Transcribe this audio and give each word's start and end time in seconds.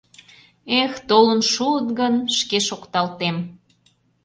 Эх, 0.81 0.93
толын 1.09 1.41
шуыт 1.51 1.87
гын, 1.99 2.15
шке 2.37 2.57
шокталтем. 2.67 3.37